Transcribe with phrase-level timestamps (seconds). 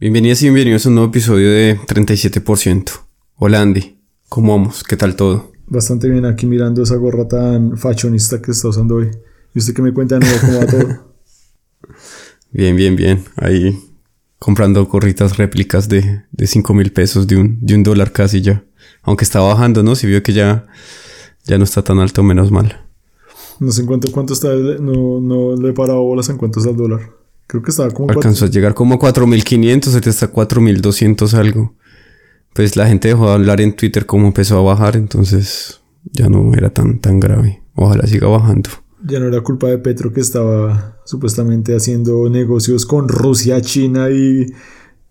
[0.00, 2.92] Bienvenidas y bienvenidos a un nuevo episodio de 37%.
[3.34, 4.84] Hola Andy, ¿cómo vamos?
[4.84, 5.50] ¿Qué tal todo?
[5.66, 9.10] Bastante bien aquí mirando esa gorra tan fashionista que está usando hoy.
[9.56, 11.14] ¿Y usted qué me cuenta nuevo cómo va todo?
[12.52, 13.24] bien, bien, bien.
[13.34, 13.76] Ahí
[14.38, 18.64] comprando gorritas réplicas de, de 5 mil pesos, de un, de un dólar casi ya.
[19.02, 19.96] Aunque está bajando, ¿no?
[19.96, 20.68] Si vio que ya,
[21.44, 22.86] ya no está tan alto, menos mal.
[23.58, 26.70] No sé en cuánto, cuánto está, no, no le he parado bolas en cuánto está
[26.70, 27.17] el dólar.
[27.48, 28.10] Creo que estaba como...
[28.10, 31.74] Alcanzó a llegar como a 4.500, ahorita está 4.200 algo.
[32.52, 35.80] Pues la gente dejó de hablar en Twitter como empezó a bajar, entonces
[36.12, 37.62] ya no era tan, tan grave.
[37.74, 38.68] Ojalá siga bajando.
[39.02, 44.46] Ya no era culpa de Petro que estaba supuestamente haciendo negocios con Rusia, China y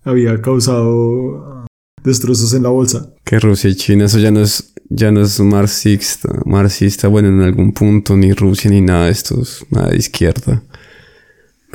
[0.03, 1.65] había causado
[2.03, 3.13] destrozos en la bolsa.
[3.23, 7.41] Que Rusia y China, eso ya no es, ya no es marxista, marxista, bueno, en
[7.41, 10.61] algún punto, ni Rusia ni nada de estos, nada de izquierda.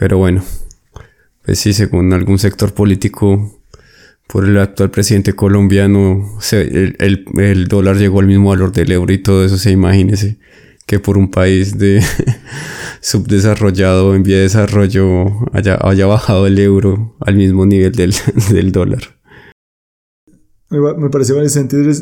[0.02, 0.42] Pero bueno,
[1.45, 3.62] pues sí, según algún sector político,
[4.27, 9.44] por el actual presidente colombiano, el, dólar llegó al mismo valor del euro y todo
[9.44, 10.39] eso, se imagínese
[10.86, 12.03] que por un país de
[13.00, 18.12] subdesarrollado en vía de desarrollo haya, haya bajado el euro al mismo nivel del,
[18.50, 19.03] del dólar.
[20.69, 21.33] Me parece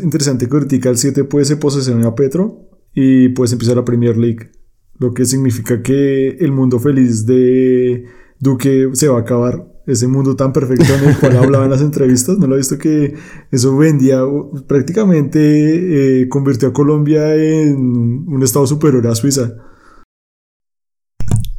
[0.02, 4.52] interesante que Vertical 7 puede se posesionar a Petro y puedes empezar la Premier League.
[5.00, 8.04] Lo que significa que el mundo feliz de
[8.38, 9.66] Duque se va a acabar.
[9.86, 12.38] Ese mundo tan perfecto en el cual hablaba en las entrevistas.
[12.38, 13.14] No lo he visto que
[13.50, 14.20] eso vendía,
[14.68, 19.56] prácticamente eh, convirtió a Colombia en un estado superior a Suiza.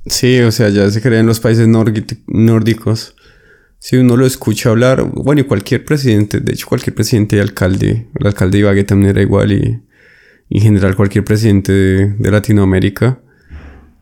[0.05, 3.16] Sí, o sea, ya se crean los países nórdicos.
[3.80, 8.08] Si uno lo escucha hablar, bueno, y cualquier presidente, de hecho cualquier presidente y alcalde,
[8.20, 9.81] el alcalde de también era igual y,
[10.52, 13.23] en general cualquier presidente de Latinoamérica,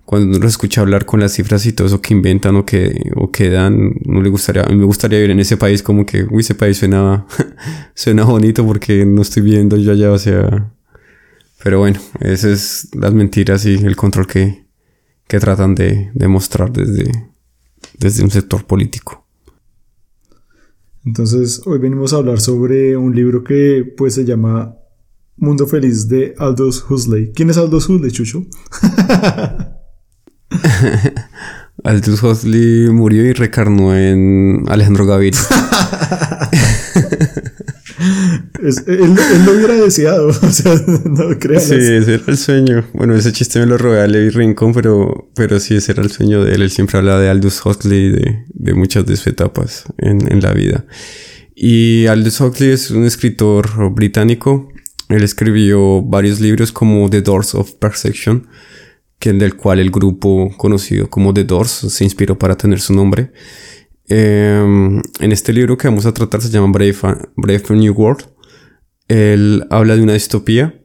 [0.09, 3.29] cuando uno escucha hablar con las cifras y todo eso que inventan o que, o
[3.29, 6.23] que dan, no le gustaría, a mí me gustaría vivir en ese país como que,
[6.23, 7.27] uy, ese país suena,
[7.93, 10.73] suena bonito porque no estoy viendo yo allá, o sea,
[11.64, 14.65] pero bueno, esas es las mentiras y el control que,
[15.27, 17.11] que tratan de, demostrar desde,
[17.99, 19.27] desde un sector político.
[21.05, 24.76] Entonces, hoy venimos a hablar sobre un libro que pues se llama
[25.37, 27.31] Mundo Feliz de Aldous Huxley.
[27.31, 28.43] ¿Quién es Aldous Huxley, Chucho?
[31.83, 35.39] Aldous Huxley murió y recarnó en Alejandro Gaviria.
[38.88, 39.15] él,
[39.45, 41.65] lo hubiera deseado, o sea, no creas.
[41.65, 42.86] Sí, ese era el sueño.
[42.93, 46.11] Bueno, ese chiste me lo robé a Levi Rincón, pero, pero sí, ese era el
[46.11, 46.61] sueño de él.
[46.61, 50.54] Él siempre hablaba de Aldous Huxley, de, de muchas de sus etapas en, en la
[50.54, 50.86] vida.
[51.55, 54.70] Y Aldous Huxley es un escritor británico.
[55.09, 58.48] Él escribió varios libros como The Doors of Perception
[59.19, 63.31] que del cual el grupo conocido como The Doors se inspiró para tener su nombre.
[64.07, 66.95] Em, en este libro que vamos a tratar se llama Brave,
[67.35, 68.25] Brave New World.
[69.08, 70.81] Él habla de una distopía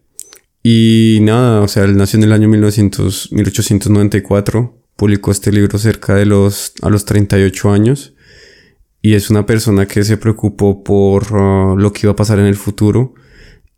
[0.63, 6.15] y nada, o sea, él nació en el año 1900, 1894, publicó este libro cerca
[6.15, 8.15] de los, a los 38 años
[9.03, 12.47] y es una persona que se preocupó por uh, lo que iba a pasar en
[12.47, 13.15] el futuro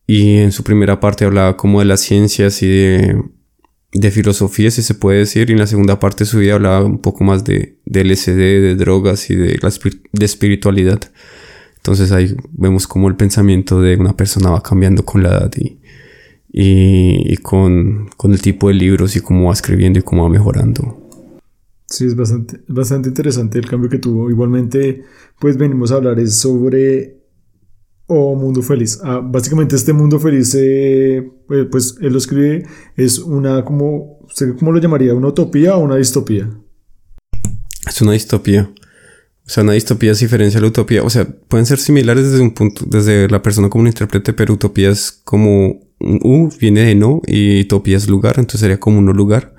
[0.07, 3.23] y en su primera parte hablaba como de las ciencias y de
[3.99, 6.85] de filosofía, si se puede decir, y en la segunda parte de su vida hablaba
[6.85, 9.59] un poco más de, de LSD, de drogas y de,
[10.13, 11.01] de espiritualidad.
[11.77, 15.79] Entonces ahí vemos cómo el pensamiento de una persona va cambiando con la edad y,
[16.53, 21.01] y, con, con, el tipo de libros y cómo va escribiendo y cómo va mejorando.
[21.87, 24.31] Sí, es bastante, bastante interesante el cambio que tuvo.
[24.31, 25.05] Igualmente,
[25.39, 27.17] pues venimos a hablar sobre
[28.07, 29.01] o Mundo Feliz.
[29.03, 32.65] Ah, básicamente este Mundo Feliz, eh, pues, pues él lo escribe,
[32.97, 34.21] es una como,
[34.59, 35.15] ¿cómo lo llamaría?
[35.15, 36.49] ¿Una utopía o una distopía?
[37.87, 38.71] Es una distopía.
[39.47, 41.03] O sea, una distopía es diferencia a la utopía.
[41.05, 44.55] O sea, pueden ser similares desde un punto, desde la persona como un intérprete, pero
[44.55, 49.07] utopía es como U viene de no y utopía es lugar, entonces sería como un
[49.07, 49.55] lugar.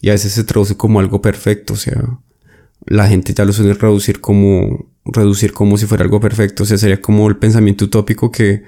[0.00, 2.20] Y a veces se traduce como algo perfecto, o sea,
[2.86, 6.62] la gente ya lo suele reducir como reducir como si fuera algo perfecto.
[6.62, 8.62] O sea, sería como el pensamiento utópico que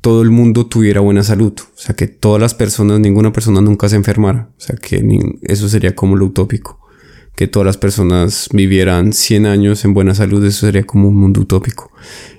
[0.00, 1.54] todo el mundo tuviera buena salud.
[1.58, 4.50] O sea, que todas las personas, ninguna persona nunca se enfermara.
[4.56, 5.02] O sea, que
[5.42, 6.80] eso sería como lo utópico.
[7.34, 11.40] Que todas las personas vivieran 100 años en buena salud, eso sería como un mundo
[11.40, 11.92] utópico.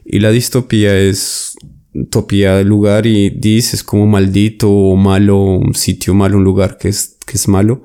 [0.06, 1.56] Y la distopía es
[1.94, 6.78] utopía del lugar y dis es como maldito o malo, un sitio malo, un lugar
[6.78, 7.84] que es, que es malo.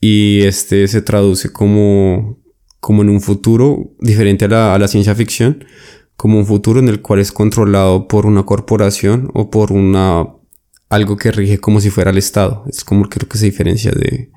[0.00, 2.38] Y este se traduce como
[2.84, 5.64] como en un futuro diferente a la, ciencia ficción,
[6.18, 10.26] como un futuro en el cual es controlado por una corporación o por una
[10.90, 12.62] algo que rige como si fuera el Estado.
[12.68, 14.28] Es como creo que se diferencia de,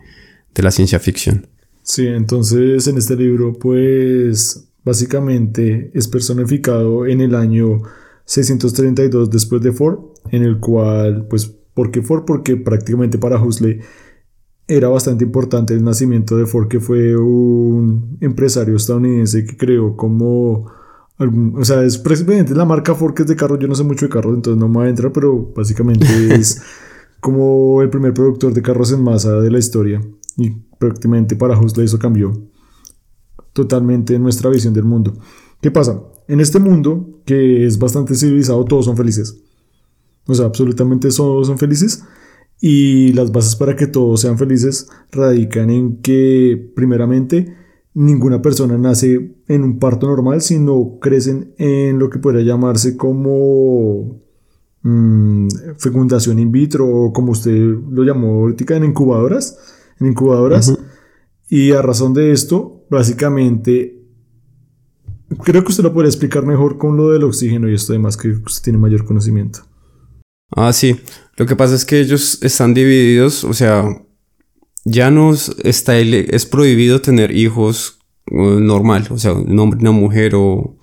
[0.56, 1.48] de la ciencia ficción.
[1.84, 7.82] Sí, entonces en este libro pues básicamente es personificado en el año
[8.24, 10.00] 632 después de Ford,
[10.32, 12.24] en el cual, pues, ¿por qué Ford?
[12.26, 13.82] Porque prácticamente para Huxley
[14.68, 20.72] era bastante importante el nacimiento de Ford, que fue un empresario estadounidense que creó como...
[21.19, 24.06] o sea, es precisamente la marca Ford que es de carro, yo no sé mucho
[24.06, 26.06] de carros, entonces no me voy a entrar, pero básicamente
[26.36, 26.62] es
[27.19, 30.02] como el primer productor de carros en masa de la historia.
[30.36, 32.34] Y prácticamente para Huxley eso cambió
[33.54, 35.14] totalmente nuestra visión del mundo.
[35.62, 36.00] ¿Qué pasa?
[36.28, 39.42] En este mundo, que es bastante civilizado, todos son felices.
[40.28, 42.04] O sea, absolutamente todos son felices.
[42.59, 47.56] Y las bases para que todos sean felices radican en que, primeramente,
[47.94, 54.21] ninguna persona nace en un parto normal, sino crecen en lo que podría llamarse como
[54.81, 57.54] mm, fecundación in vitro, o como usted
[57.92, 59.57] lo llamó ahorita, en incubadoras.
[60.00, 60.77] En incubadoras.
[61.50, 64.04] Y a razón de esto, básicamente,
[65.44, 68.30] creo que usted lo puede explicar mejor con lo del oxígeno y esto además que
[68.30, 69.59] usted tiene mayor conocimiento.
[70.51, 71.00] Ah, sí.
[71.38, 73.86] Lo que pasa es que ellos están divididos, o sea,
[74.84, 78.00] ya no está, es prohibido tener hijos
[78.31, 80.78] uh, normal, o sea, un hombre, una mujer o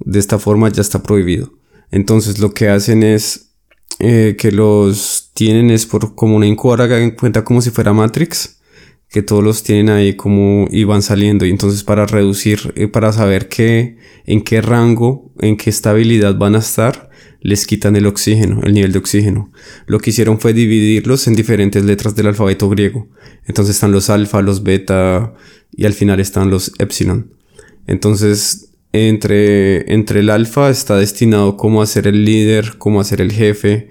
[0.00, 1.52] de esta forma ya está prohibido.
[1.90, 3.52] Entonces lo que hacen es
[3.98, 8.60] eh, que los tienen es por como una incubadora en cuenta como si fuera Matrix
[9.08, 13.12] que todos los tienen ahí como y van saliendo y entonces para reducir eh, para
[13.12, 17.10] saber qué en qué rango en qué estabilidad van a estar
[17.42, 19.52] les quitan el oxígeno el nivel de oxígeno.
[19.86, 23.08] Lo que hicieron fue dividirlos en diferentes letras del alfabeto griego.
[23.46, 25.34] Entonces están los alfa los beta
[25.70, 27.32] y al final están los epsilon.
[27.86, 33.20] Entonces entre entre el alfa está destinado como a ser el líder como a ser
[33.20, 33.90] el jefe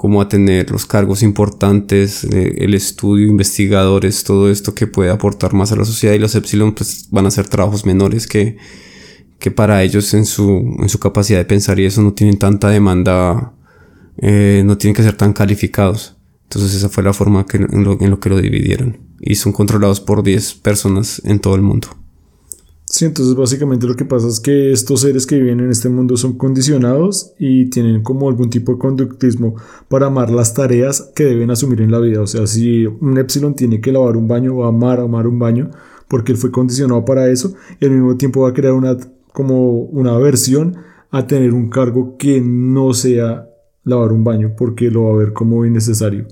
[0.00, 5.52] como a tener los cargos importantes, eh, el estudio, investigadores, todo esto que puede aportar
[5.52, 8.56] más a la sociedad y los Epsilon pues van a ser trabajos menores que,
[9.40, 12.68] que para ellos en su, en su capacidad de pensar y eso no tienen tanta
[12.68, 13.52] demanda,
[14.18, 16.16] eh, no tienen que ser tan calificados.
[16.44, 18.98] Entonces esa fue la forma en, lo, en lo que lo dividieron.
[19.18, 21.88] Y son controlados por 10 personas en todo el mundo.
[22.84, 26.16] Sí, entonces básicamente lo que pasa es que estos seres que viven en este mundo
[26.16, 29.54] son condicionados y tienen como algún tipo de conductismo
[29.88, 32.20] para amar las tareas que deben asumir en la vida.
[32.20, 35.38] O sea, si un Epsilon tiene que lavar un baño, va a amar, amar un
[35.38, 35.70] baño,
[36.08, 38.96] porque él fue condicionado para eso, y al mismo tiempo va a crear una,
[39.32, 40.76] como una aversión
[41.10, 43.48] a tener un cargo que no sea
[43.84, 46.26] lavar un baño, porque lo va a ver como innecesario.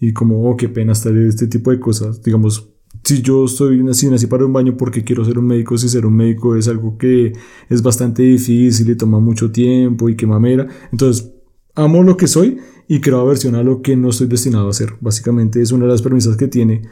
[0.00, 2.22] Y como, oh, qué pena estar este tipo de cosas.
[2.22, 2.70] Digamos,
[3.02, 6.06] si yo soy nací, nací para un baño porque quiero ser un médico, si ser
[6.06, 7.32] un médico es algo que
[7.68, 10.68] es bastante difícil y toma mucho tiempo y que mamera.
[10.92, 11.32] Entonces,
[11.74, 12.58] amo lo que soy
[12.88, 14.94] y creo aversión a lo que no estoy destinado a hacer.
[15.00, 16.82] Básicamente es una de las premisas que tiene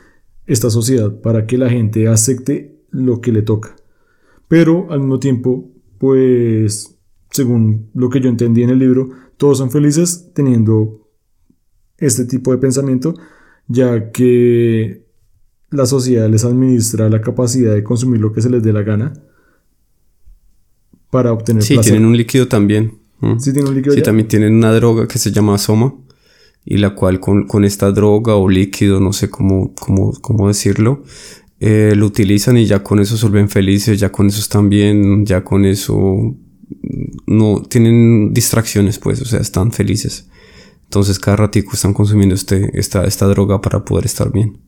[0.46, 3.76] esta sociedad para que la gente acepte lo que le toca.
[4.52, 6.98] Pero al mismo tiempo, pues,
[7.30, 9.08] según lo que yo entendí en el libro,
[9.38, 11.08] todos son felices teniendo
[11.96, 13.14] este tipo de pensamiento,
[13.66, 15.06] ya que
[15.70, 19.14] la sociedad les administra la capacidad de consumir lo que se les dé la gana
[21.08, 22.98] para obtener sí, tienen un líquido también.
[23.38, 23.94] Sí, tienen un líquido.
[23.94, 25.94] Sí, también tienen una droga que se llama Soma
[26.62, 31.04] y la cual con, esta droga o líquido, no sé cómo, cómo, cómo decirlo,
[31.64, 35.24] eh, lo utilizan y ya con eso se vuelven felices, ya con eso están bien,
[35.24, 36.36] ya con eso
[37.28, 40.28] no tienen distracciones, pues, o sea, están felices.
[40.82, 44.58] Entonces cada ratico están consumiendo este, esta, esta droga para poder estar bien.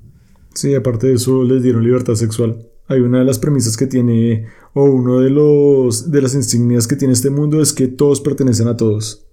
[0.54, 2.64] Sí, aparte de eso les dieron libertad sexual.
[2.86, 6.94] Hay una de las premisas que tiene, o uno de los de las insignias que
[6.94, 9.26] tiene este mundo es que todos pertenecen a todos.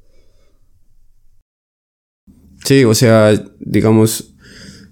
[2.65, 4.30] Sí, o sea, digamos,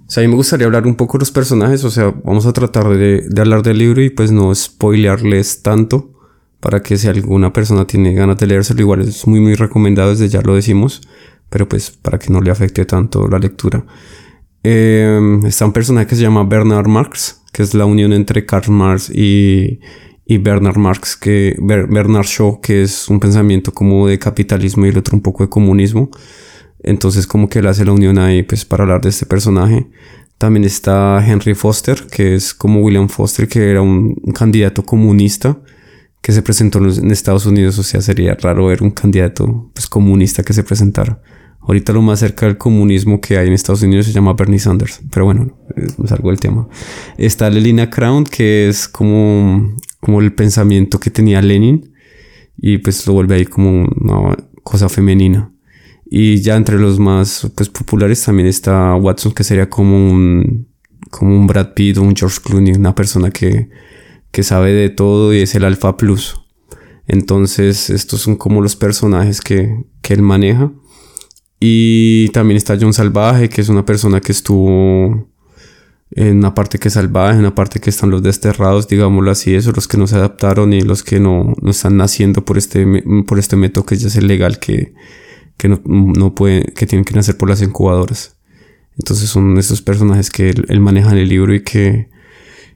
[0.10, 2.48] o sea, a mí me gustaría hablar un poco de los personajes, o sea, vamos
[2.48, 6.10] a tratar de, de hablar del libro y pues no spoilearles tanto
[6.60, 10.28] para que si alguna persona tiene ganas de leérselo, igual es muy muy recomendado, desde
[10.28, 11.02] ya lo decimos,
[11.52, 13.86] pero pues para que no le afecte tanto la lectura.
[14.64, 18.72] Eh, está un personaje que se llama Bernard Marx, que es la unión entre Karl
[18.72, 19.80] Marx y,
[20.26, 24.98] y Bernard Marx, que Bernard Shaw, que es un pensamiento como de capitalismo y el
[24.98, 26.10] otro un poco de comunismo.
[26.82, 29.88] Entonces como que él hace la unión ahí pues para hablar de este personaje.
[30.38, 35.60] También está Henry Foster, que es como William Foster, que era un, candidato comunista
[36.22, 37.78] que se presentó en Estados Unidos.
[37.78, 41.22] O sea, sería raro ver un candidato pues, comunista que se presentara.
[41.60, 45.02] Ahorita lo más cerca del comunismo que hay en Estados Unidos se llama Bernie Sanders.
[45.12, 45.58] Pero bueno,
[45.98, 46.70] me salgo del tema.
[47.18, 51.94] Está Lelina Crown, que es como, como el pensamiento que tenía Lenin.
[52.58, 55.52] Y pues lo vuelve ahí como una cosa femenina.
[56.12, 60.68] Y ya entre los más pues, populares también está Watson, que sería como un,
[61.12, 63.70] como un Brad Pitt o un George Clooney, una persona que,
[64.32, 66.36] que sabe de todo y es el Alpha Plus.
[67.08, 70.72] Entonces, estos son como los personajes que, que él maneja.
[71.60, 75.28] Y también está John Salvaje, que es una persona que estuvo
[76.12, 79.54] en una parte que es salvaje, en una parte que están los desterrados, digámoslo así,
[79.54, 83.04] eso, los que no se adaptaron y los que no, no están naciendo por este,
[83.28, 84.94] por este método que ya es ilegal, que,
[85.60, 88.36] que no, no pueden, que tienen que nacer por las incubadoras.
[88.98, 92.10] Entonces son esos personajes que él, maneja en el libro y que,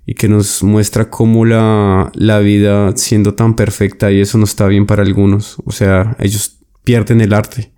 [0.06, 4.68] y que nos muestra cómo la, la vida siendo tan perfecta y eso no está
[4.68, 5.58] bien para algunos.
[5.66, 7.74] O sea, ellos pierden el arte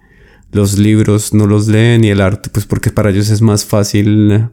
[0.55, 4.49] los libros no los leen y el arte, pues porque para ellos es más fácil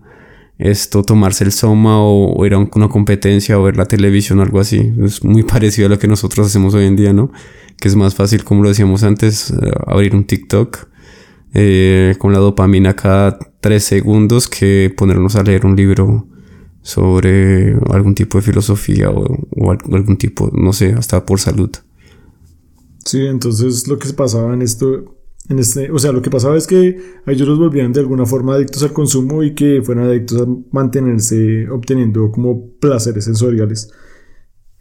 [0.59, 4.61] esto, tomarse el soma o, ir a una competencia o ver la televisión o algo
[4.61, 4.93] así.
[5.03, 7.33] Es muy parecido a lo que nosotros hacemos hoy en día, ¿no?
[7.83, 9.57] Que es más fácil, como lo decíamos antes, eh,
[9.89, 10.87] abrir un TikTok
[11.53, 16.29] eh, con la dopamina cada tres segundos que ponernos a leer un libro
[16.83, 21.71] sobre algún tipo de filosofía o, algún tipo, no sé, hasta por salud.
[23.05, 25.17] Sí, entonces lo que pasaba en esto
[25.49, 26.97] en este, o sea, lo que pasaba es que
[27.27, 31.69] ellos los volvían de alguna forma adictos al consumo y que fueran adictos a mantenerse
[31.69, 33.91] obteniendo como placeres sensoriales.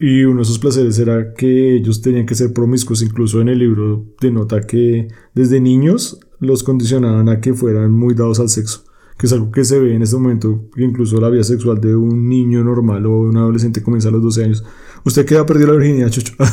[0.04, 3.04] Y uno de esos placeres era que ellos tenían que ser promiscuos.
[3.04, 8.40] Incluso en el libro denota que desde niños los condicionaban a que fueran muy dados
[8.40, 8.84] al sexo.
[9.16, 10.68] Que es algo que se ve en este momento.
[10.76, 14.12] Que incluso la vida sexual de un niño normal o de un adolescente comienza a
[14.12, 14.64] los 12 años.
[15.06, 16.34] ¿Usted qué ha perdido la virginidad, Chucho?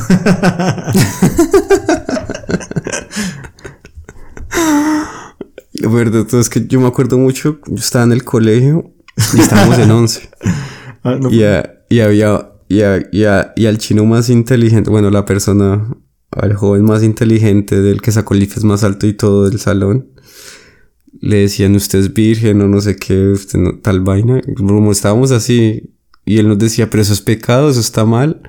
[5.73, 8.93] Lo verdad es que yo me acuerdo mucho, yo estaba en el colegio
[9.33, 10.29] y estábamos en 11.
[11.01, 13.25] Ah, y, y, había, y, y,
[13.65, 15.87] al chino más inteligente, bueno, la persona,
[16.29, 20.11] al joven más inteligente del que sacó el IFES más alto y todo del salón,
[21.19, 24.39] le decían, usted es virgen o no sé qué, usted no, tal vaina.
[24.55, 25.95] Como estábamos así,
[26.25, 28.39] y él nos decía, pero eso es pecado, eso está mal.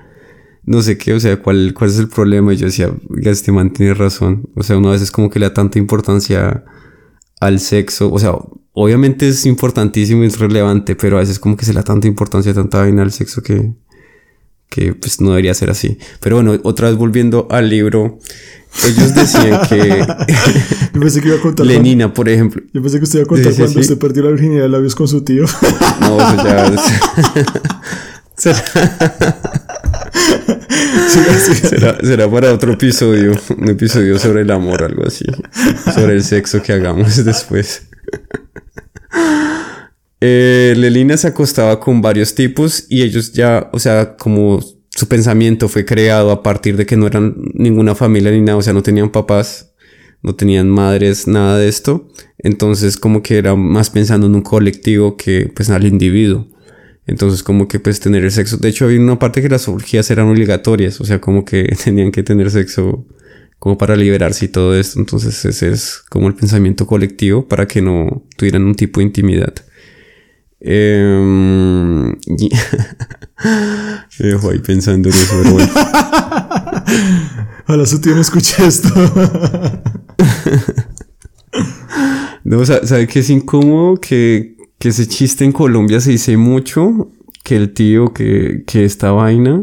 [0.64, 2.52] No sé qué, o sea, ¿cuál, cuál es el problema?
[2.52, 4.50] Y yo decía, ya este man tiene razón.
[4.54, 6.62] O sea, una vez es como que le da tanta importancia
[7.40, 8.12] al sexo.
[8.12, 8.34] O sea,
[8.72, 12.06] obviamente es importantísimo y es relevante, pero a veces como que se le da tanta
[12.06, 13.72] importancia, tanta vaina al sexo que,
[14.70, 15.98] que pues no debería ser así.
[16.20, 18.18] Pero bueno, otra vez volviendo al libro,
[18.86, 19.78] ellos decían que...
[20.94, 21.66] Yo pensé que iba a contar...
[21.66, 22.62] Lenina, por ejemplo.
[22.72, 25.08] Yo pensé que usted iba a contar cuando usted perdió la virginidad de labios con
[25.08, 25.44] su tío.
[26.00, 26.72] No, pues ya...
[31.68, 35.26] será, será, para otro episodio, un episodio sobre el amor, algo así,
[35.94, 37.82] sobre el sexo que hagamos después.
[40.20, 44.60] Eh, Lelina se acostaba con varios tipos y ellos ya, o sea, como
[44.90, 48.62] su pensamiento fue creado a partir de que no eran ninguna familia ni nada, o
[48.62, 49.72] sea, no tenían papás,
[50.22, 52.08] no tenían madres, nada de esto.
[52.38, 56.48] Entonces como que era más pensando en un colectivo que pues al individuo.
[57.10, 58.56] Entonces, como que pues tener el sexo.
[58.56, 61.00] De hecho, había una parte que las orgías eran obligatorias.
[61.00, 63.04] O sea, como que tenían que tener sexo
[63.58, 65.00] como para liberarse y todo esto.
[65.00, 69.54] Entonces, ese es como el pensamiento colectivo para que no tuvieran un tipo de intimidad.
[70.60, 72.14] Eh,
[74.18, 75.72] Me dejo ahí pensando en eso, pero bueno.
[77.66, 78.90] Ojalá su tío no escuche esto.
[82.44, 83.96] no, ¿sabe qué es incómodo?
[83.96, 87.10] Que que ese chiste en Colombia se dice mucho,
[87.44, 89.62] que el tío, que, que esta vaina.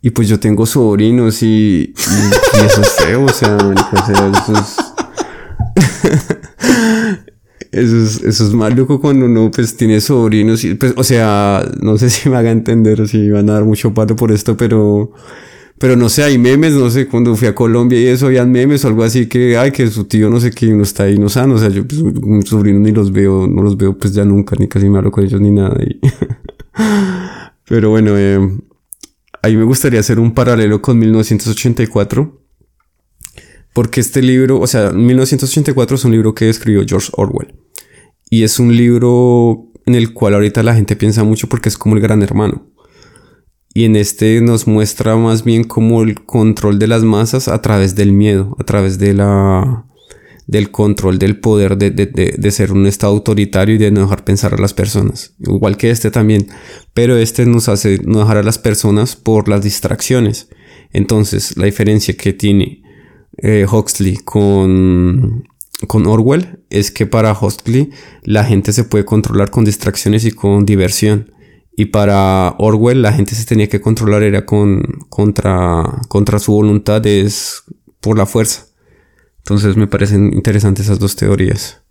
[0.00, 1.94] Y pues yo tengo sobrinos y, y,
[2.64, 4.76] eso es feo, o sea, eso es...
[7.72, 11.98] eso es, eso es maluco cuando uno pues tiene sobrinos y pues, o sea, no
[11.98, 15.12] sé si me haga entender si van a dar mucho pato por esto, pero
[15.78, 18.84] pero no sé, hay memes, no sé, cuando fui a Colombia y eso, habían memes
[18.84, 21.28] o algo así que, ay, que su tío no sé qué, uno está ahí no
[21.28, 24.24] sano, o sea, yo pues un sobrino ni los veo, no los veo pues ya
[24.24, 25.78] nunca, ni casi me hablo con ellos ni nada.
[25.84, 26.00] Y
[27.68, 28.38] pero bueno, eh,
[29.42, 32.45] ahí me gustaría hacer un paralelo con 1984.
[33.76, 37.54] Porque este libro, o sea, 1984 es un libro que escribió George Orwell.
[38.30, 41.94] Y es un libro en el cual ahorita la gente piensa mucho porque es como
[41.94, 42.72] el gran hermano
[43.76, 47.94] y en este nos muestra más bien como el control de las masas a través
[47.94, 49.84] del miedo, a través de la
[50.46, 54.24] del control del poder de, de, de, ser un estado autoritario y de no dejar
[54.24, 55.34] pensar a las personas.
[55.40, 56.48] Igual que este también.
[56.94, 60.48] Pero este nos hace no dejar a las personas por las distracciones.
[60.94, 62.85] Entonces, la diferencia que tiene
[63.38, 65.48] eh, Huxley con,
[65.86, 67.90] con Orwell es que para Huxley
[68.22, 71.32] la gente se puede controlar con distracciones y con diversión.
[71.76, 77.06] Y para Orwell la gente se tenía que controlar era con, contra, contra su voluntad,
[77.06, 77.64] es
[78.00, 78.66] por la fuerza.
[79.38, 81.82] Entonces me parecen interesantes esas dos teorías.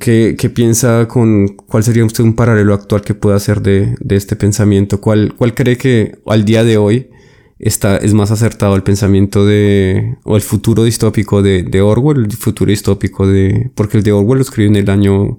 [0.00, 4.16] qué, qué, piensa con cuál sería usted un paralelo actual que pueda hacer de, de
[4.16, 5.02] este pensamiento?
[5.02, 7.10] ¿Cuál, ¿Cuál cree que al día de hoy
[7.62, 12.32] está, es más acertado el pensamiento de, o el futuro distópico de, de Orwell, el
[12.32, 15.38] futuro distópico de, porque el de Orwell lo escribió en el año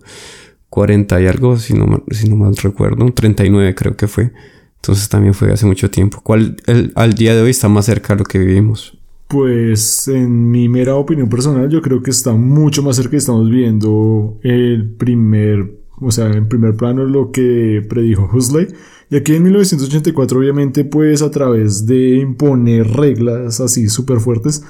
[0.69, 4.31] 40 y algo, si no, si no mal recuerdo, 39 creo que fue.
[4.77, 6.21] Entonces también fue hace mucho tiempo.
[6.23, 8.97] ¿Cuál el, al día de hoy está más cerca de lo que vivimos?
[9.27, 14.37] Pues en mi mera opinión personal yo creo que está mucho más cerca estamos viendo
[14.43, 18.67] el primer, o sea, en primer plano lo que predijo Huxley.
[19.13, 24.63] Y aquí en 1984 obviamente pues a través de imponer reglas así súper fuertes,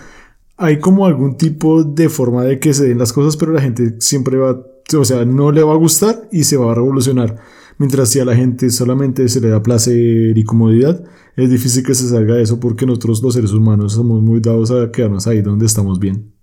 [0.57, 3.95] hay como algún tipo de forma de que se den las cosas, pero la gente
[3.99, 4.61] siempre va,
[4.99, 7.37] o sea, no le va a gustar y se va a revolucionar.
[7.77, 11.01] Mientras si a la gente solamente se le da placer y comodidad,
[11.37, 14.71] es difícil que se salga de eso porque nosotros los seres humanos somos muy dados
[14.71, 16.33] a quedarnos ahí donde estamos bien.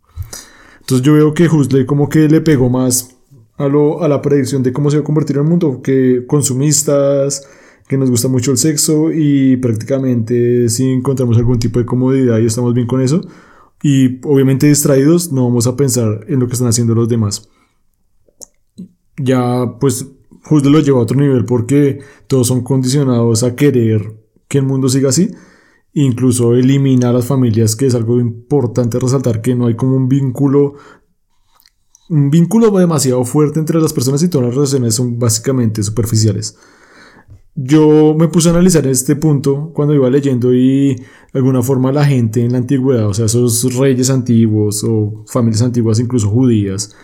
[0.81, 3.15] Entonces yo veo que Huxley como que le pegó más
[3.59, 7.47] a, lo, a la predicción de cómo se va a convertir el mundo, que consumistas,
[7.91, 12.47] que nos gusta mucho el sexo y prácticamente si encontramos algún tipo de comodidad y
[12.47, 13.21] estamos bien con eso,
[13.83, 17.49] y obviamente distraídos, no vamos a pensar en lo que están haciendo los demás.
[19.17, 20.07] Ya pues
[20.45, 24.15] justo lo lleva a otro nivel porque todos son condicionados a querer
[24.47, 25.33] que el mundo siga así.
[25.93, 30.09] Incluso elimina a las familias, que es algo importante resaltar, que no hay como un
[30.09, 30.75] vínculo,
[32.09, 36.57] un vínculo demasiado fuerte entre las personas y todas las relaciones son básicamente superficiales.
[37.55, 41.05] Yo me puse a analizar este punto cuando iba leyendo y de
[41.35, 45.99] alguna forma la gente en la antigüedad, o sea, esos reyes antiguos o familias antiguas,
[45.99, 46.95] incluso judías,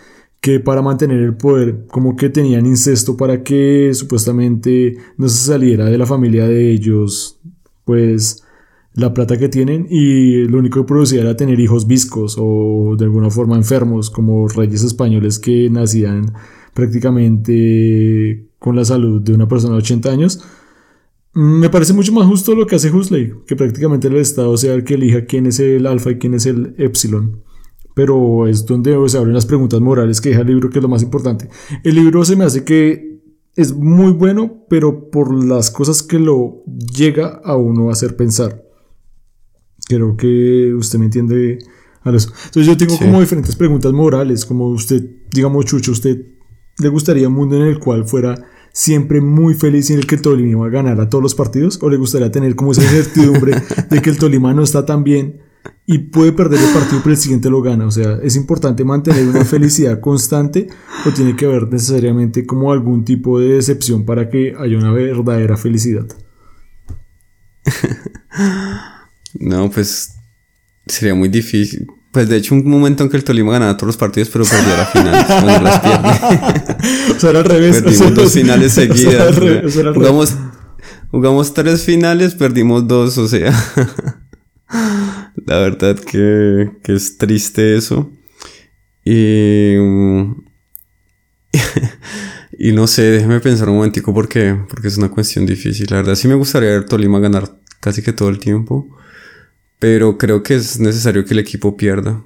[0.40, 5.86] que para mantener el poder como que tenían incesto para que supuestamente no se saliera
[5.86, 7.40] de la familia de ellos
[7.84, 8.44] pues
[8.94, 13.04] la plata que tienen y lo único que producía era tener hijos viscos o de
[13.04, 16.32] alguna forma enfermos como reyes españoles que nacían
[16.74, 20.44] prácticamente con la salud de una persona de 80 años.
[21.32, 24.84] Me parece mucho más justo lo que hace Huxley, que prácticamente el Estado sea el
[24.84, 27.42] que elija quién es el alfa y quién es el epsilon
[27.96, 30.88] pero es donde se abren las preguntas morales que deja el libro, que es lo
[30.90, 31.48] más importante.
[31.82, 33.22] El libro se me hace que
[33.54, 38.62] es muy bueno, pero por las cosas que lo llega a uno a hacer pensar.
[39.88, 41.58] Creo que usted me entiende
[42.02, 42.30] a eso.
[42.44, 46.35] Entonces yo tengo como diferentes preguntas morales, como usted, digamos Chucho, ¿usted
[46.78, 50.16] le gustaría un mundo en el cual fuera siempre muy feliz y en el que
[50.16, 51.78] el Tolima ganara todos los partidos?
[51.82, 55.40] ¿O le gustaría tener como esa incertidumbre de que el Tolima no está tan bien
[55.86, 57.86] y puede perder el partido pero el siguiente lo gana.
[57.86, 60.68] O sea, es importante mantener una felicidad constante
[61.06, 65.56] o tiene que haber necesariamente como algún tipo de decepción para que haya una verdadera
[65.56, 66.06] felicidad.
[69.34, 70.14] no, pues
[70.86, 71.86] sería muy difícil.
[72.16, 74.74] Pues de hecho un momento en que el Tolima ganaba todos los partidos pero perdía
[74.74, 75.26] la final.
[75.42, 77.12] Bueno, las pierde.
[77.14, 77.82] o sea, era al revés.
[77.82, 79.36] Perdimos dos finales seguidas.
[79.94, 80.34] jugamos,
[81.10, 83.52] jugamos tres finales, perdimos dos, o sea...
[85.44, 88.10] La verdad que, que es triste eso.
[89.04, 89.74] Y,
[92.58, 95.86] y no sé, déjeme pensar un momentico porque, porque es una cuestión difícil.
[95.90, 98.88] La verdad sí me gustaría ver Tolima ganar casi que todo el tiempo.
[99.78, 102.22] Pero creo que es necesario que el equipo pierda.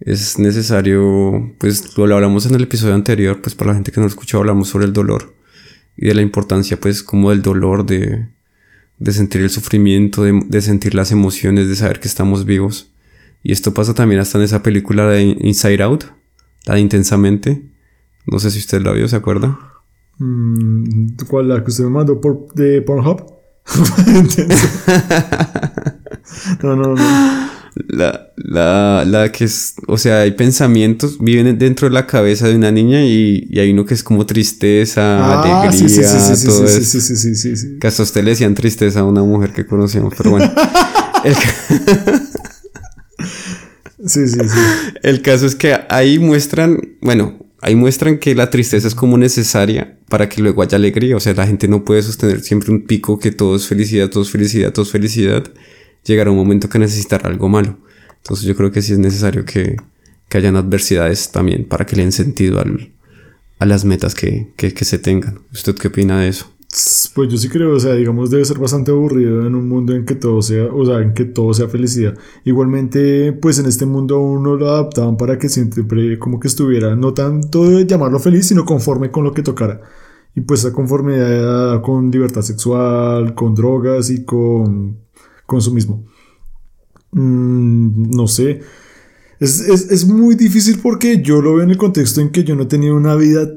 [0.00, 4.04] Es necesario, pues lo hablamos en el episodio anterior, pues para la gente que no
[4.04, 5.34] lo escuchó hablamos sobre el dolor.
[5.96, 8.26] Y de la importancia pues como del dolor de,
[8.98, 12.90] de sentir el sufrimiento, de, sentir las emociones, de saber que estamos vivos.
[13.42, 16.04] Y esto pasa también hasta en esa película de Inside Out,
[16.66, 17.62] la de Intensamente.
[18.26, 19.58] No sé si usted la vio, ¿se acuerda?
[20.18, 21.48] Mm, ¿Cuál?
[21.48, 23.24] ¿La que usted me mandó por, de Pornhub?
[26.62, 27.52] no, no, no.
[27.88, 32.54] La, la, la que es, o sea, hay pensamientos, viven dentro de la cabeza de
[32.54, 36.46] una niña y, y hay uno que es como tristeza, ah, alegría, sí, sí, sí,
[36.46, 39.22] todo sí, sí, sí, sí, sí, sí, Que hasta usted le decían tristeza a una
[39.22, 40.52] mujer que conocíamos, pero bueno.
[41.24, 41.34] el...
[44.06, 44.58] sí, sí, sí.
[45.02, 49.96] El caso es que ahí muestran, bueno, ahí muestran que la tristeza es como necesaria
[50.10, 51.16] para que luego haya alegría.
[51.16, 54.24] O sea, la gente no puede sostener siempre un pico que todo es felicidad, todo
[54.24, 55.44] es felicidad, todo es felicidad
[56.04, 57.78] llegará un momento que necesitará algo malo.
[58.16, 59.76] Entonces yo creo que sí es necesario que,
[60.28, 62.92] que hayan adversidades también para que le den sentido al,
[63.58, 65.40] a las metas que, que, se tengan.
[65.52, 66.46] ¿Usted qué opina de eso?
[67.14, 70.06] Pues yo sí creo, o sea, digamos, debe ser bastante aburrido en un mundo en
[70.06, 72.16] que todo sea, o sea, en que todo sea felicidad.
[72.44, 77.12] Igualmente, pues en este mundo uno lo adaptaban para que siempre como que estuviera, no
[77.12, 79.82] tanto de llamarlo feliz, sino conforme con lo que tocara.
[80.34, 85.01] Y pues esa conformidad con libertad sexual, con drogas y con
[85.52, 86.04] consumismo.
[87.12, 88.62] Mm, no sé.
[89.38, 92.54] Es, es, es, muy difícil porque yo lo veo en el contexto en que yo
[92.54, 93.48] no he tenido una vida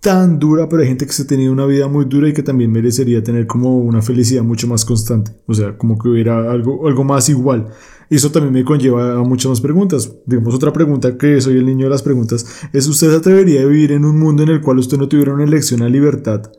[0.00, 2.42] tan dura, pero hay gente que se ha tenido una vida muy dura y que
[2.42, 5.32] también merecería tener como una felicidad mucho más constante.
[5.46, 7.68] O sea, como que hubiera algo, algo más igual.
[8.10, 10.12] Y eso también me conlleva a muchas más preguntas.
[10.26, 13.66] Digamos, otra pregunta que soy el niño de las preguntas es, ¿usted se atrevería a
[13.66, 16.52] vivir en un mundo en el cual usted no tuviera una elección a libertad?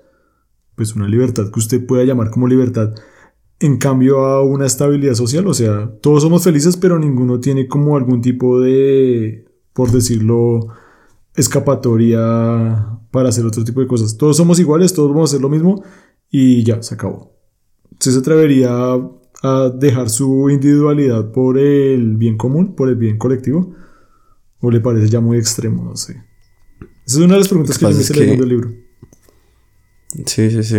[0.75, 2.95] Pues una libertad que usted pueda llamar como libertad
[3.59, 5.47] en cambio a una estabilidad social.
[5.47, 10.67] O sea, todos somos felices, pero ninguno tiene como algún tipo de, por decirlo,
[11.35, 14.17] escapatoria para hacer otro tipo de cosas.
[14.17, 15.83] Todos somos iguales, todos vamos a hacer lo mismo
[16.29, 17.33] y ya, se acabó.
[17.91, 18.69] ¿Usted se atrevería
[19.41, 23.73] a dejar su individualidad por el bien común, por el bien colectivo?
[24.59, 25.83] ¿O le parece ya muy extremo?
[25.83, 26.23] No sé.
[27.05, 28.71] Esa es una de las preguntas que, yo me hice leyendo el libro.
[30.25, 30.77] Sí, sí, sí.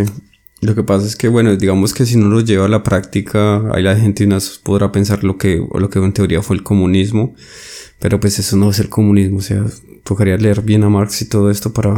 [0.61, 3.71] Lo que pasa es que, bueno, digamos que si no lo lleva a la práctica,
[3.73, 4.27] ahí la gente
[4.63, 7.35] podrá pensar lo que, lo que en teoría fue el comunismo,
[7.99, 9.63] pero pues eso no es el comunismo, o sea,
[10.03, 11.95] tocaría leer bien a Marx y todo esto para,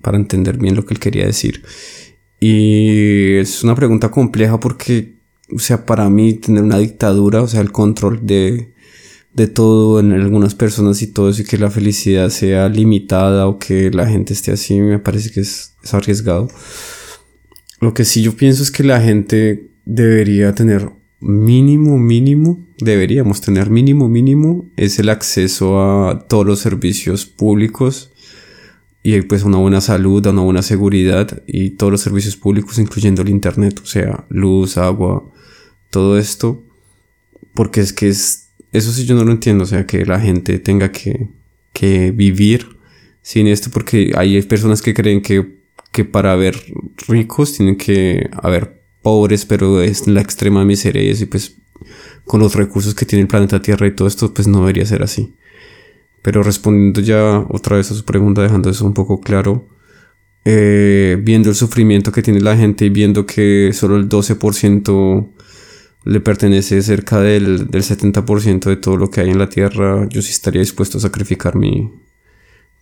[0.00, 1.62] para entender bien lo que él quería decir.
[2.40, 5.18] Y es una pregunta compleja porque,
[5.54, 8.72] o sea, para mí tener una dictadura, o sea, el control de,
[9.34, 13.58] de todo en algunas personas y todo eso y que la felicidad sea limitada o
[13.58, 16.48] que la gente esté así, me parece que es, es arriesgado.
[17.84, 20.88] Lo que sí yo pienso es que la gente debería tener
[21.20, 28.10] mínimo, mínimo, deberíamos tener mínimo, mínimo, es el acceso a todos los servicios públicos
[29.02, 33.28] y pues una buena salud, una buena seguridad y todos los servicios públicos incluyendo el
[33.28, 35.30] internet, o sea, luz, agua,
[35.90, 36.64] todo esto,
[37.52, 40.58] porque es que es, eso sí yo no lo entiendo, o sea, que la gente
[40.58, 41.28] tenga que,
[41.74, 42.78] que vivir
[43.20, 45.63] sin esto, porque hay personas que creen que
[45.94, 46.56] que para haber
[47.06, 51.56] ricos tienen que haber pobres, pero es la extrema miseria y pues
[52.24, 55.04] con los recursos que tiene el planeta Tierra y todo esto, pues no debería ser
[55.04, 55.34] así.
[56.20, 59.68] Pero respondiendo ya otra vez a su pregunta, dejando eso un poco claro,
[60.44, 65.28] eh, viendo el sufrimiento que tiene la gente y viendo que solo el 12%
[66.06, 70.22] le pertenece cerca del, del 70% de todo lo que hay en la Tierra, yo
[70.22, 71.88] sí estaría dispuesto a sacrificar mi,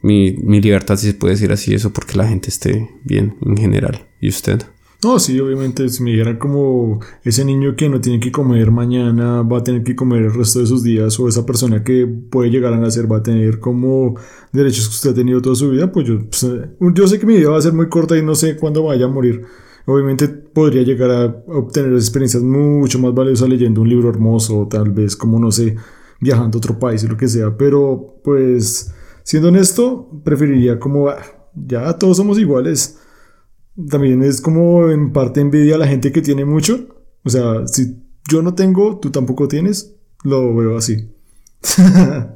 [0.02, 3.56] mi, mi libertad, si se puede decir así, eso porque la gente esté bien en
[3.56, 4.06] general.
[4.20, 4.62] ¿Y usted?
[5.04, 9.42] No, sí, obviamente, si me dijera como ese niño que no tiene que comer mañana
[9.42, 12.50] va a tener que comer el resto de sus días, o esa persona que puede
[12.50, 14.14] llegar a nacer va a tener como
[14.52, 16.46] derechos que usted ha tenido toda su vida, pues yo, pues,
[16.94, 19.06] yo sé que mi vida va a ser muy corta y no sé cuándo vaya
[19.06, 19.42] a morir.
[19.86, 25.16] Obviamente podría llegar a obtener experiencias mucho más valiosas leyendo un libro hermoso, tal vez
[25.16, 25.74] como no sé,
[26.20, 31.22] viajando a otro país o lo que sea, pero pues Siendo honesto, preferiría como, ah,
[31.54, 32.98] ya todos somos iguales.
[33.88, 36.88] También es como en parte envidia a la gente que tiene mucho.
[37.24, 37.96] O sea, si
[38.30, 41.10] yo no tengo, tú tampoco tienes, lo veo así.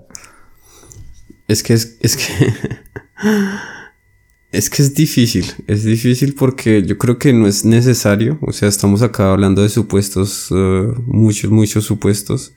[1.48, 2.24] es que es, es que...
[4.52, 8.68] Es que es difícil, es difícil porque yo creo que no es necesario, o sea,
[8.68, 12.54] estamos acá hablando de supuestos, eh, muchos, muchos supuestos.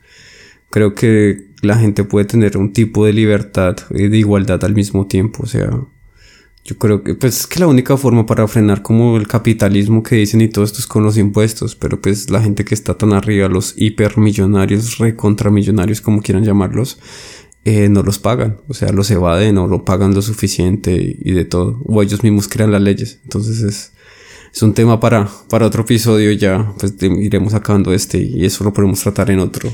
[0.70, 5.06] Creo que la gente puede tener un tipo de libertad y de igualdad al mismo
[5.06, 5.42] tiempo.
[5.42, 5.70] O sea,
[6.64, 10.16] yo creo que pues es que la única forma para frenar como el capitalismo que
[10.16, 13.12] dicen y todo esto es con los impuestos, pero pues la gente que está tan
[13.12, 16.98] arriba, los hipermillonarios, recontramillonarios, como quieran llamarlos,
[17.64, 21.44] eh, no los pagan, o sea, los evaden o lo pagan lo suficiente y, de
[21.44, 23.20] todo, o ellos mismos crean las leyes.
[23.24, 23.92] Entonces es,
[24.52, 28.72] es un tema para, para otro episodio ya, pues iremos acabando este y eso lo
[28.72, 29.70] podemos tratar en otro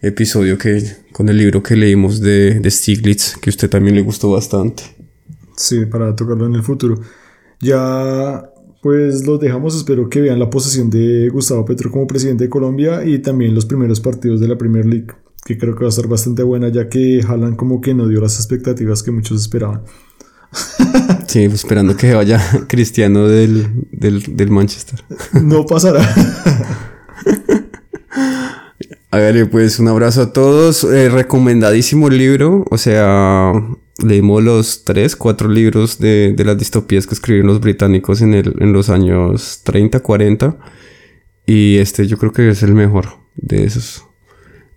[0.00, 0.82] episodio que
[1.12, 4.82] con el libro que leímos de, de Stiglitz, que a usted también le gustó bastante.
[5.56, 7.00] Sí, para tocarlo en el futuro.
[7.60, 8.50] Ya
[8.82, 13.04] pues los dejamos, espero que vean la posesión de Gustavo Petro como presidente de Colombia
[13.04, 15.08] y también los primeros partidos de la Premier League,
[15.44, 18.20] que creo que va a estar bastante buena ya que Jalan como que no dio
[18.20, 19.82] las expectativas que muchos esperaban.
[21.26, 25.02] Sí, pues, esperando que vaya Cristiano del, del, del Manchester.
[25.42, 26.00] No pasará.
[29.16, 30.84] Hágale pues un abrazo a todos.
[30.84, 32.66] Eh, recomendadísimo libro.
[32.70, 33.50] O sea,
[34.04, 38.54] leímos los tres, cuatro libros de, de, las distopías que escribieron los británicos en, el,
[38.58, 40.58] en los años 30, 40.
[41.46, 44.04] Y este yo creo que es el mejor de esos.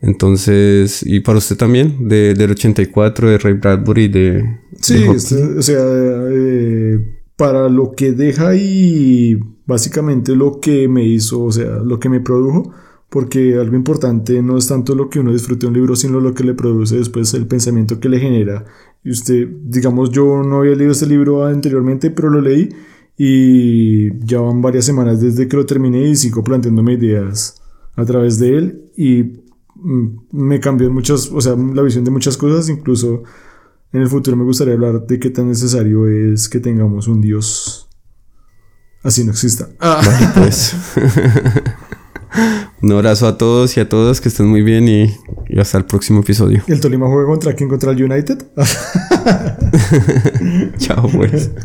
[0.01, 4.59] Entonces, y para usted también, de, del 84, de Ray Bradbury, de...
[4.79, 6.97] Sí, este, o sea, eh,
[7.35, 12.21] para lo que deja y básicamente lo que me hizo, o sea, lo que me
[12.21, 12.73] produjo
[13.09, 16.33] porque algo importante no es tanto lo que uno disfrute de un libro, sino lo
[16.33, 18.65] que le produce después el pensamiento que le genera.
[19.03, 22.69] Y usted, digamos, yo no había leído este libro anteriormente, pero lo leí
[23.17, 27.61] y ya van varias semanas desde que lo terminé y sigo planteándome ideas
[27.95, 29.41] a través de él y
[29.75, 33.23] mm, me cambió muchas, o sea, la visión de muchas cosas, incluso
[33.91, 37.89] en el futuro me gustaría hablar de qué tan necesario es que tengamos un Dios
[39.03, 39.69] así no exista.
[39.79, 40.75] Bueno, pues.
[42.81, 45.15] un abrazo a todos y a todas, que estén muy bien y,
[45.47, 46.63] y hasta el próximo episodio.
[46.67, 47.69] ¿El Tolima juega contra quién?
[47.69, 48.45] ¿Contra el United?
[50.77, 51.51] Chao, pues.